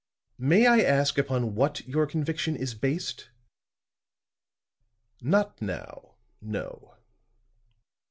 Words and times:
"May 0.39 0.65
I 0.65 0.79
ask 0.81 1.19
upon 1.19 1.53
what 1.53 1.87
your 1.87 2.07
conviction 2.07 2.55
is 2.55 2.73
based?" 2.73 3.29
"Not 5.21 5.61
now 5.61 6.15
no." 6.41 6.95